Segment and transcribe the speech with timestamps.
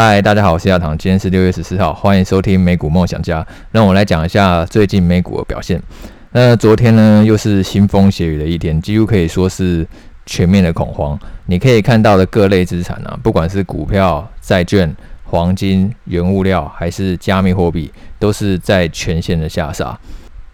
[0.00, 3.44] 嗨，大家好，我是亚堂，今天是六月十四号，欢迎收听美股梦想家。
[3.72, 5.82] 让我来讲一下最近美股的表现。
[6.30, 9.84] 那昨天呢，又是腥风血雨的一天，几乎可以说是
[10.24, 11.18] 全面的恐慌。
[11.46, 17.90] 你可以看到的各类资产啊，不管是股票、债券、黄金、原物料，还是加密货币，
[18.20, 19.98] 都是在全线的下杀。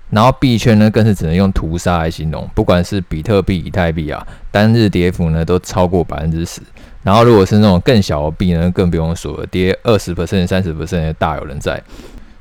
[0.08, 2.48] 然后币圈呢，更是只能用屠杀来形容。
[2.54, 6.62] 不管是比特币、以太币啊，单日跌幅呢都超过百分之十。
[7.04, 11.80] 然后，如果是那种更小的币呢，更不用说了，跌二十 percent、三十 percent 大有人在。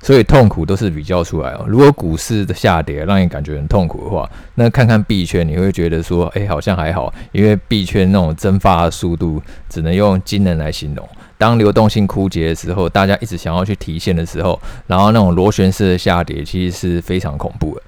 [0.01, 1.63] 所以痛苦都是比较出来哦。
[1.65, 11.07] 如果股市的下跌让你感觉很痛苦的话，那看看币圈，你会觉得说，哎，好像还好，因为币圈那种蒸发的速度只能用惊人来形容。
[11.37, 17.81] 当流动性枯竭的时候，大家一直想要去提现的时候，然后那种螺旋式的下跌，其实是非常恐怖的。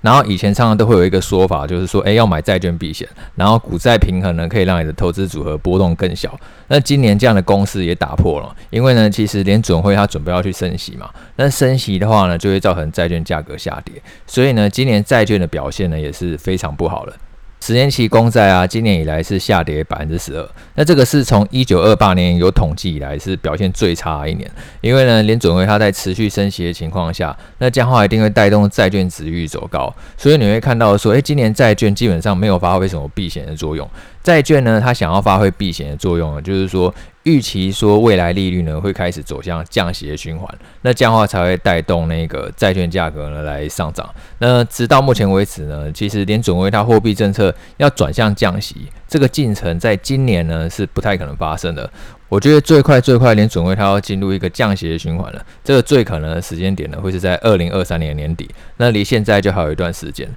[0.00, 6.38] 然后以前常常都会有一个说法，就是说，哎，要买债券避险，然后股债平衡呢，可以让你的投资组合波动更小。
[6.68, 17.12] 那今年这样的公式也打破了，因为呢，其实连准会它准备要去升息嘛，那升息的话呢，就会造成债券价格下跌，所以呢，今年债券的表现呢也是非常不好的。
[17.60, 20.48] 十年期公债啊，今年以来是下跌百分之十二。
[20.76, 24.48] 那这个是从一九二八年有统计以来是表现最差的一年。
[24.80, 29.92] 因为呢，联准会它在持续升息的情况下，那这样的话一定会带动债券殖利率走高。
[30.16, 33.88] 所以你会看到说，诶，今年债券基本上没有发挥什么避险的作用。
[34.22, 36.94] 债券呢，它想要发挥避险的作用，就是说。
[37.26, 40.48] 预期说未来利率呢会开始走向降息的循环，
[40.82, 44.08] 那这样的话才会带动那个债券价格呢来上涨。
[44.38, 51.90] 那直到目前为止呢，其实连准会它货币政策要转向降息这个进程，在今年呢是不太可能发生的。
[52.28, 60.28] 我觉得最快最快连准会它要进入一个降息的循环了，这个最可能的时间点呢会是在二零二三年年底，那离现在就还有一段时间。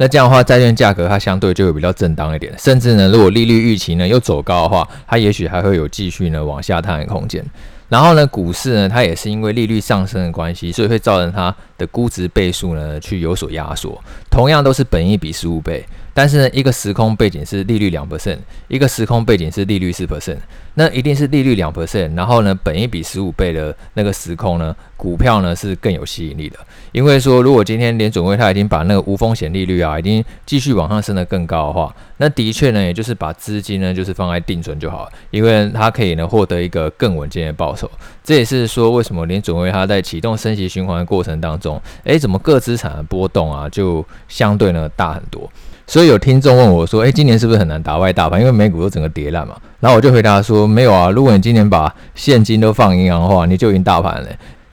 [0.00, 7.44] 那这样的话，债券价格它相对就会比较正当一点，甚至呢，如果利率预期呢又走高的话，它也许还会有继续呢往下探的空间。
[7.90, 14.02] 然后呢，股市呢，它也是因为利率上升的关系，所以会造成它的估值倍数呢去有所压缩。
[14.30, 15.84] 同样都是本一比十五倍。
[16.12, 20.38] 但是呢，一个时空背景是利率两 percent，一个时空背景是利率四 percent，
[20.74, 26.58] 那一定是利率两 percent，然后呢，本一比十五倍的那个时空呢，股票呢是更有吸引力的。
[26.92, 37.90] 因为说，如果今天联准会它已经把那个无风险利率啊，已经继续往上升得更高的话，那的确呢，也就是把资金呢就是放在定存就好了，因为它可以呢获得一个更稳健的报酬。
[38.22, 45.50] 这也是说，为什么联准会它在启动升息循环的过程当中，诶，怎么各资产的波动啊就相对呢大很多。
[45.86, 48.38] 所以有听众问我说：“诶，今年是不是很难打败大盘？
[48.38, 54.28] 因为美股都整个跌烂嘛。”然后我就回答说：“没有啊，如果你今年把现金都放银行的话，你就赢大盘了。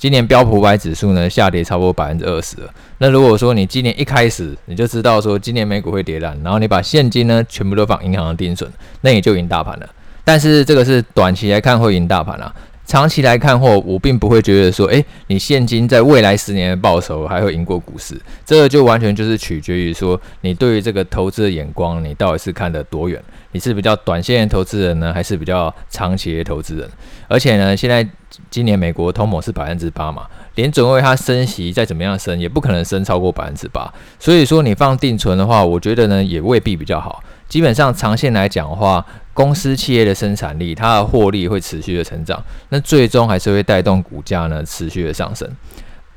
[0.07, 2.73] 今年标普五百指数呢下跌超过百分之二十了。
[2.99, 9.89] 那如果说你今年一开始你就知道说今年美股会跌烂，然后你把现金呢全部都放银行的定损，那你就赢大盘了。
[10.23, 12.55] 但是这个是短期来看会赢大盘啊。”
[12.87, 23.21] 长期来看，或我并不会觉得说，诶，你现金在未来十年的报酬还会赢过股市，这个就完全就是取决于说，你对于这个投资的眼光，你到底是看得多远？
[23.51, 26.89] 你是比较短线的投资人呢，还是比较长期的投资人？
[27.27, 28.07] 而且呢，现在
[28.49, 30.25] 今年美国通膨是百分之八嘛，
[30.55, 37.21] 联准会它升息再怎么样升，也不可能升超过百分之八，所以说你放定存的话，我觉得呢也未必比较好。
[37.47, 45.49] 基本上长线来讲的话，公司企业的生产力，它的获利会持续的成长，那最终还是会带动股价呢持续的上升。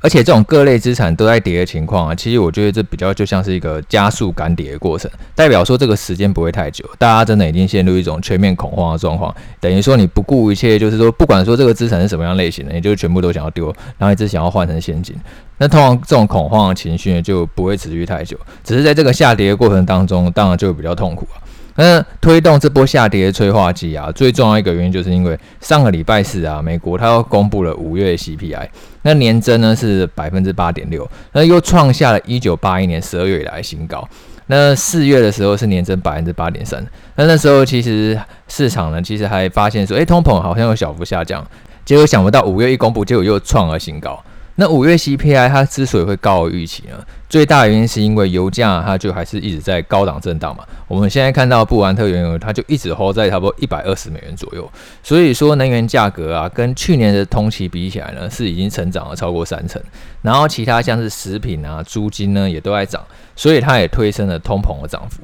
[0.02, 13.66] 而且这种各类资产都在跌的情况啊，其实我觉得这比较就像是一个加速赶跌的过程，代表说这个时间不会太久，大家真的已经陷入一种全面恐慌的状况，等于说你不顾一切，就是说不管说这个资产是什么样类型的，你就全部都想要丢，
[13.98, 15.14] 然后一直想要换成现金。
[15.60, 18.34] 那通常这种恐慌的情绪呢就不会持续太久，
[18.64, 21.36] 只是在这个下跌的过程当中，当然就比较痛苦啊。
[21.76, 28.68] 那推动这波下跌的催化剂啊，最重要一个原因就是因为上个礼拜四啊，美国它又公布了五月 CPI，
[29.02, 34.06] 那年增呢是百分之八点六，那又创下了一九八一年十二月以来的新高。
[34.46, 36.84] 那四月的时候是年增百分之八点三，
[37.16, 38.18] 那那时候其实
[38.48, 41.46] 市场呢其实还发现说，诶，通膨好像有小幅下降，
[41.84, 44.20] 结果想不到五月一公布，结果又创了新高。
[44.60, 50.62] 那五月 CPI 它之所以会高于预期呢，最大原因是因为油价它就还是一直在高档震荡嘛。
[50.86, 54.70] 我们现在看到布兰特原油它就一直 hold 在差不多一百二十美元左右，
[55.02, 59.80] 所以说能源价格啊跟去年的同期比起来呢，是已经成长了超过三成。
[60.20, 63.02] 然后其他像是食品啊、租金呢也都在涨，
[63.34, 65.22] 所以它也推升了通膨的涨幅。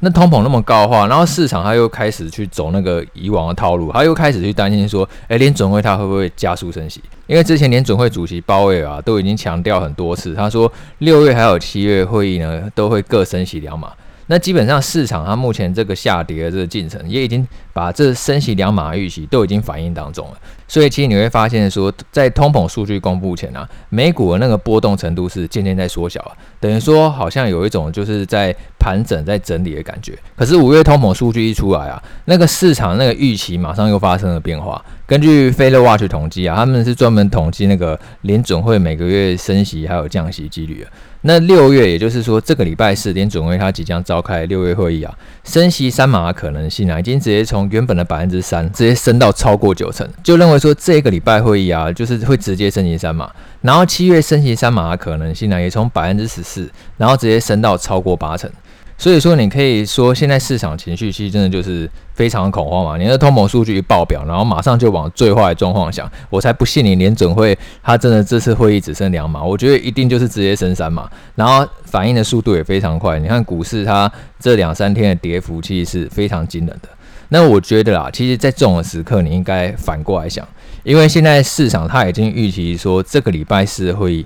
[0.00, 7.02] 那通膨那么高的话，然后市场它又开始去走那个以往的套路，它又开始去担心说，诶，联准会它会不会加速升息？
[7.26, 13.90] 因为之前联准会主席鲍威尔啊都已经强调很多次，他说六月还有七月会议呢都会各升息两码。
[14.26, 20.38] 那基本上市场它目前这个下跌的这个进程也已经把这升息两码预期都已经反映当中了。
[20.66, 30.18] 所以其实你会发现说，在通膨数据公布前啊，美股的那个波动程度是渐渐在缩小了，等于说好像有一种就是在盘整、在整理的感觉。
[30.34, 34.82] 可是五月通膨数据一出来啊，那个市场那个预期马上又发生了变化。
[35.06, 40.90] 根据 FedWatch 统计啊，他们是专门统计那个联准会每个月升息还有降息几率啊。
[41.26, 53.30] 那六月，也就是说这个礼拜四，联准会它即将召开六月会议啊，升息三码的可能性啊，已经直接从原本的百分之三直接升到超过九成，就认为说这个礼拜会议啊，就是会直接升息三码。
[53.62, 58.50] 然后七月升息三码的可能性呢，也从百分之十四，然后直接升到超过八成。
[58.96, 62.96] 所以说，你可以说现在市场情绪其实真的就是非常恐慌嘛。
[62.96, 73.18] 你的通膨数据一爆表，然后马上就往最坏的状况想，我才不信你联准会他真的这次会议只升两码，我觉得一定就是直接升三码，然后反应的速度也非常快。
[73.18, 76.88] 你看股市它这两三天的跌幅其实是非常惊人的。
[77.34, 80.46] 那我觉得啦，其实在这种时刻你应该反过来想，
[80.84, 84.24] 因为现在市场它已经预期说这个礼拜四会议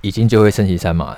[0.00, 1.14] 已经就会升息三码。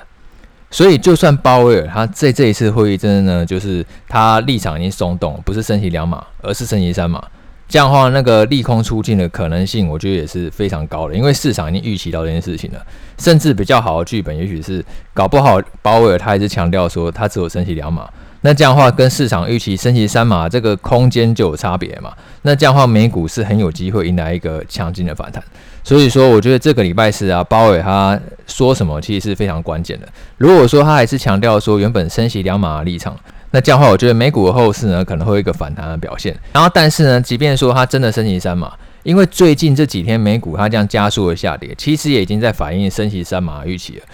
[0.69, 7.25] 所以，就算鲍威尔他在这一次会议真的呢，就是他立场已经松动，不是升息两码，而是升息三码。
[7.69, 12.85] 这样的话，那个利空出尽的可能性，我觉得也是非常高的，因为市场已经预期到这件事情了。
[13.17, 14.83] 甚至比较好的剧本，也许是
[15.13, 18.09] 搞不好鲍威尔他还是强调说他只有升息两码。
[18.41, 22.13] 那这样的话，跟市场预期升息三码这个空间就有差别嘛？
[22.43, 25.43] 那这样的话，美股是很有机会迎来一个强劲的反弹。
[25.83, 30.07] 所以说，我觉得这个礼拜四啊，鲍威尔他说什么其实是非常关键的。
[30.37, 33.15] 如果说他还是强调说原本升息两码立场，
[33.51, 36.37] 那这样的话，我觉得美股的后市呢可能会有一个反弹的表现。
[36.53, 38.71] 然后，但是呢，即便说他真的升息三码，
[39.03, 44.05] 因为最近这几天美股它这样加速的下跌，其实也已经在反映升息三码预期了。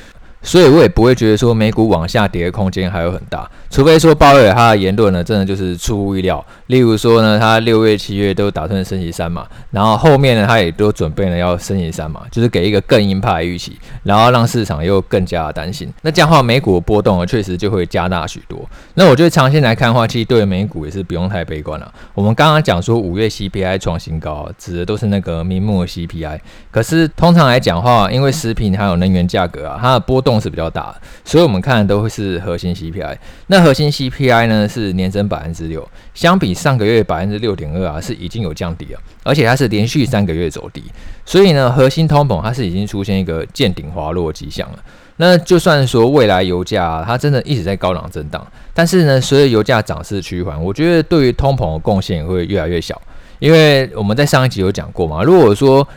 [0.46, 15.92] 所以我也不会觉得说美股往下跌的空间还有很大，除非说鲍威尔他的言论呢真的就是出乎意料，例如说呢他六月、七月都打算升息三嘛，然后后面呢他也都准备了要升息三嘛，就是给一个更鹰派的预期，然后让市场又更加的担心。
[16.04, 18.64] 那这样的话美股的波动呢确实就会加大许多。
[18.94, 21.92] 那我觉得长线来看的话，其实对美股也是不用太悲观了。
[22.14, 26.40] 我们刚刚讲说五月 CPI 创新高，指的都是那个明目的 CPI，
[26.70, 30.94] 可是通常来讲的话，因为食品还有能源价格啊，它的波动动是比较大，
[31.24, 33.18] 所以我们看的都会是核心 CPI。
[33.48, 40.84] 那核心 CPI 呢是年增百分之六，相比上个月百分之六点二啊，是已经有降低了，而且它是连续三个月走低。
[41.26, 44.80] 所以呢，核心通膨它是已经出现一个见顶滑落迹象了。
[45.18, 53.02] 那就算说未来油价，它真的一直在高档震荡，但是呢，随着油价涨势趋缓，我觉得对于通膨的贡献也会越来越小。
[53.40, 55.88] 因为我们在上一集有讲过嘛，如果说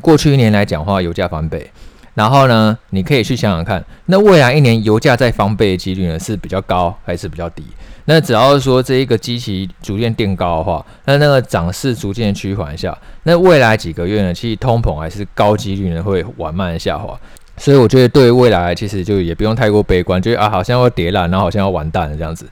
[0.00, 1.70] 过去一年来讲话，油价翻倍。
[2.14, 7.64] 然后呢，你可以去想想看，那未来一年油价再翻倍的几率呢是比较高还是比较低？
[8.06, 17.18] 那只要是说这一个基期逐渐垫高的话，那那个涨势逐渐趋缓下，那未来几个月呢，其实通膨还是高几率呢会缓慢下滑。
[17.56, 22.46] 所以我觉得对未来其实就也不用太过悲观，觉得啊好像要跌烂，然后好像要完蛋了这样子。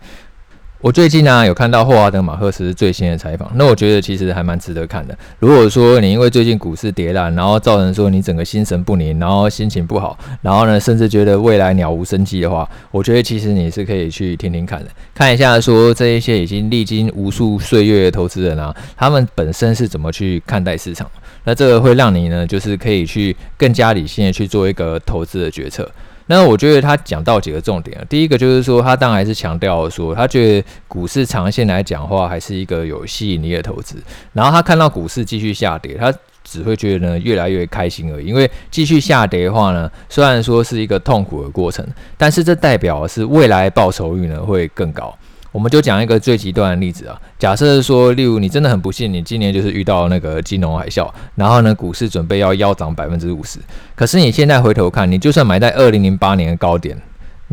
[0.82, 5.16] 我最近呢、啊、有看到霍华德马克斯最新的采访，那我觉得其实还蛮值得看的。
[5.38, 21.08] 如果说你因为最近股市跌烂，然后造成说你整个心神不宁，然后心情不好，然后呢甚至觉得未来鸟无生机的话，我觉得其实你是可以去听听看的，看一下说这一些已经历经无数岁月的投资人啊，他们本身是怎么去看待市场，
[21.44, 25.88] 那这个会让你呢就是可以去更加理性的去做一个投资的决策。
[26.26, 33.96] 那我觉得他讲到几个重点，第一个就是说，他当然是强调说，他觉得股市长线来讲的话，还是一个有吸引力的投资。
[34.32, 36.12] 然后他看到股市继续下跌，他
[36.44, 38.26] 只会觉得呢越来越开心而已。
[38.26, 41.86] 因为继续下跌的话呢，虽然说是一个痛苦的过程，
[42.16, 45.16] 但是这代表是未来报酬率呢会更高。
[45.52, 53.58] 我们就讲一个最极端的例子啊，假设说，例如你真的很不幸，你今年就是遇到那个金融海啸，然后呢，股市准备要腰涨百分之五十，
[53.94, 56.96] 可是你现在回头看，你就算买在二零零八年的高点，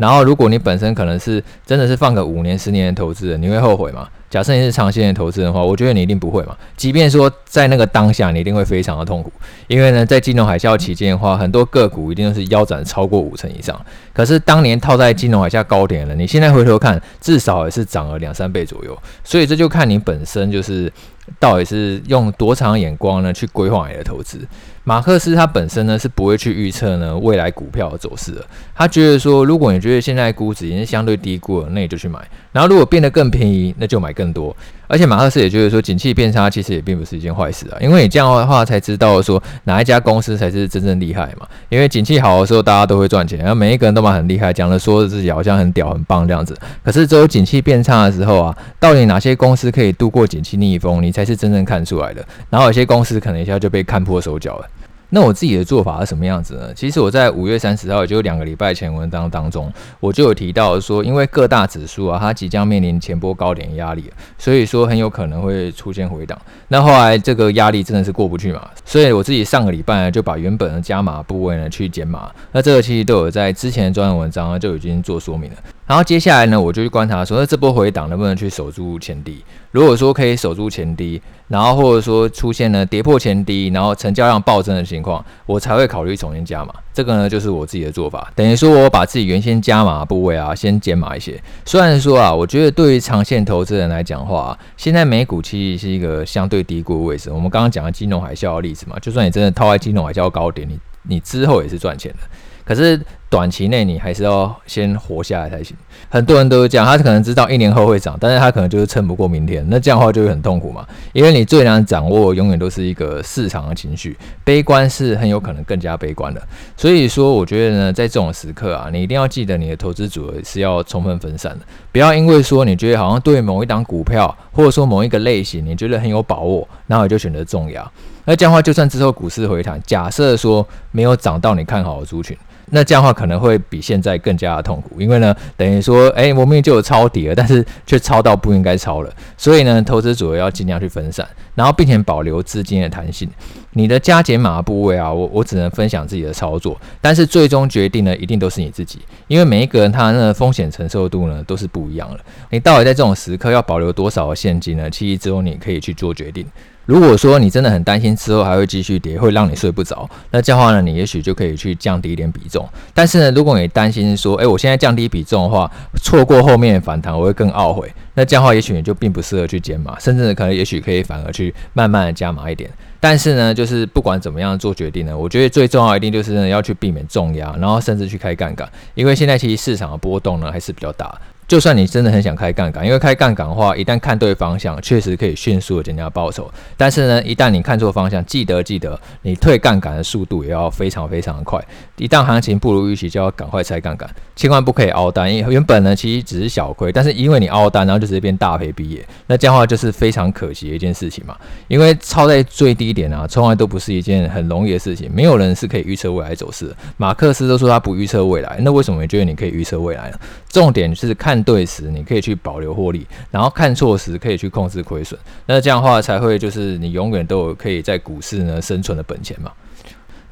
[0.00, 4.08] 然后如果你本身可能是真的是放个五年、十年的投资人，你会后悔吗？
[4.30, 6.56] 假设你是长线的投资人的话，我觉得你一定不会嘛。
[6.76, 9.30] 即便说在那个当下，你一定会非常的痛苦，
[9.66, 13.78] 因为呢，在金融海啸期间的话，很多个股一定是腰斩超过五成以上。
[14.12, 18.96] 可是当年套在金融海啸高点了，你现在回头看，至少也是涨了两三倍左右。
[19.24, 20.90] 所以这就看你本身就是。
[21.38, 24.40] 到底是用多长眼光呢去规划你的投资？
[24.84, 28.44] 马克思他本身呢是不会去预测呢未来股票的走势的。
[28.74, 32.18] 他觉得说，如果你觉得现在估值已经相对低估了，那你就去买；
[32.52, 34.10] 然后如果变得更便宜，那就买。
[34.12, 34.54] 更多。
[34.90, 41.46] 而且马克思也觉得说，景气变差其实也并不是一件坏事啊，因为你这样的话才知道说哪一家公司才是真正厉害嘛。
[41.68, 46.56] 因为景气好的时候大家都会赚钱，然后每一个人都蛮很厉害，讲的说自己好像很屌很棒这样子。
[46.82, 52.26] 可是只有景气变差的时候啊，到底哪些公司可以度过景气逆风，你才是真正看出来的。
[52.50, 54.66] 然后有些公司可能一下就被看破手脚了。
[55.10, 56.72] 那我自己的做法是什么样子呢？
[56.74, 66.40] 其实我在五月三十号，也就两个礼拜前文章当中，我就有提到说，因为各大指数啊，它即将面临前波高点压力，所以说很有可能会出现回档。
[66.68, 72.30] 那后来这个压力真的是过不去嘛，所以我自己上个礼拜呢，就把原本的加码部位呢去减码。
[72.52, 75.56] 那这个其实都有在之前专栏文章就已经做说明了。
[75.90, 79.44] 然后接下来呢，我就去观察说，那这波回档能不能去守住前低？
[79.72, 86.72] 如果说可以守住前低，然后或者说出现了跌破前低，然后成交量暴增的情况，我才会考虑重新加码。
[86.94, 91.42] 这个呢，就是我自己的做法，等于说我把自己原先加码部位啊，先减码一些。
[91.66, 97.32] 虽然说啊，我觉得对于长线投资人来讲的话啊，现在美股其实是一个相对低估的位置。
[97.32, 102.18] 我们刚刚讲的金融海啸的例子嘛，就算你真的套在金融海啸高点，你你之后也是赚钱的。
[102.64, 105.76] 可是短期内你还是要先活下来才行。
[106.08, 109.64] 很多人都是这样，他可能知道一年后会涨，但是他可能就是撑不过明天。
[109.70, 116.42] 那这样的话就会很痛苦嘛，因为你最难掌握永远都是一个市场的情绪，悲观是很有可能更加悲观的。
[116.76, 127.88] 所以说，我觉得呢，在这种时刻啊，你一定要记得你的投资组合是要充分分散的，不要因为说你觉得好像对某一档股票或者说某一个类型你觉得很有把握，然后你就选择重压。
[128.24, 132.36] 那这样的话，就算之后股市回弹，假设说没有涨到你看好的族群。
[132.70, 139.12] 那这样的话可能会比现在更加的痛苦，因为呢，等于说，哎、我明明就有抄底了，但是却抄到不应该抄了。
[139.36, 143.28] 所以呢，投资组合要尽量去分散，然后并且保留资金的弹性。
[143.72, 148.98] 你的加减码部位啊，我我只能分享自己的操作，但是最终决定呢，一定都是你自己，
[149.28, 152.20] 因为每一个人他的风险承受度呢都是不一样的。
[152.50, 154.90] 你到底在这种时刻要保留多少的现金呢？
[154.90, 156.44] 其实只有你可以去做决定。
[156.86, 162.68] 如果说你真的很担心之后还会继续跌，会让你睡不着，那这样的话呢，你也许就可以去降低一点比重。
[162.92, 165.70] 但是呢，如果你担心说，诶，我现在降低比重的话，
[166.02, 167.92] 错过后面反弹，我会更懊悔。
[168.14, 172.68] 那这样的话，也许你就并不适合去减码，甚至可能也许可以反而去慢慢的加码一点。
[172.98, 181.18] 但是呢，就是不管怎么样做决定呢，我觉得最重要一定就是呢要去避免重压，然后甚至去开杠杆，因为现在其实市场的波动呢还是比较大。
[181.50, 186.48] 就算你真的很想开杠杆，因为开杠杆的话，一旦看对方向，确实可以迅速的增加报酬。
[186.76, 191.60] 但是呢，一旦你看错方向，记得记得，你退杠杆的速度也要非常非常的快。
[191.96, 195.34] 一旦行情不如预期，就要赶快拆杠杆，千万不可以凹单。
[195.34, 201.36] 因为原本呢，其实只是小亏，但是因为你凹单，然后就直接变大赔毕业，那这样的话就是非常可惜的一件事情嘛。
[201.66, 205.10] 因为抄在最低点啊，从来都不是一件很容易的事情。
[205.12, 206.76] 没有人是可以预测未来走势的。
[206.96, 210.16] 马克思都说他不预测未来，那为什么你觉得你可以预测未来呢？
[210.48, 215.18] 重点是看 对时，你可以去保留获利，然后看错时可以去控制亏损。
[215.46, 219.50] 那这样的话才会就是你永远都有可以在股市呢生存的本钱嘛。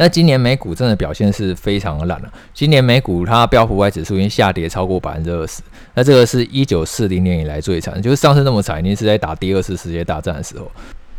[0.01, 2.33] 那今年美股真的表现是非常的烂了。
[2.55, 5.61] 今年美股它标普五百指数已经下跌超过百分之二十，
[5.95, 10.71] 那这个是一九四零年以来最惨，就是上次那么惨，一定是在打第二次世界大战的时候。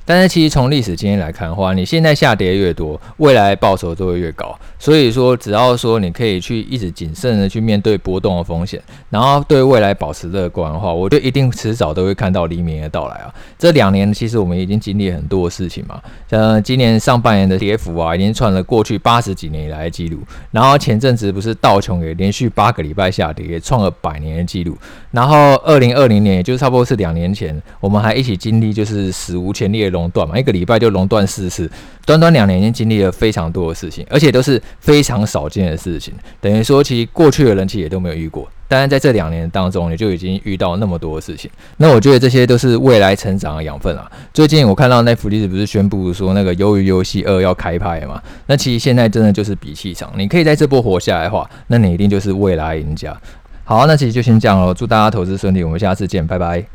[0.09, 4.57] 但是其实从历史经验来看的话，你现在下跌越多，未来报酬都会越高。
[4.79, 13.31] 所以说，只要说你可以去一直谨慎的去面对波动的风险，然后对未来保持乐观的话，我觉得一定迟早都会看到黎明的到来啊。
[13.59, 20.17] 这两年其实我们已经经历很多的事情嘛，像今年上半年的跌幅啊，已经创了过去八十几年以来的记录。
[20.49, 24.75] 然后前阵子不是道琼也连续八个礼拜下跌，也创了百年的记录。
[25.11, 31.69] 然后二零二零年，也就是差不多是两年前，我们还一起经历就是史无前例的熔断嘛，一个礼拜就熔断四次，
[32.05, 36.13] 短短两年已经经历了非常多的事情，而且都是非常少见的事情。
[36.39, 41.49] 等于说，其实过去的人其实也都没有遇过，当然在这两年当中，你就已经遇到那么多的事情。
[41.77, 44.09] 那我觉得这些都是未来成长的养分啊。
[44.33, 48.21] 最近我看到 Netflix 不是宣布说那个《鱿鱼游戏二》要开拍嘛？
[48.47, 53.15] 那其实现在真的就是比气场，你可以在这波活下来的话，那你一定就是未来赢家。
[53.63, 56.69] 好，那其实就先这样喽，祝大家投资顺利，我们下次见，拜拜。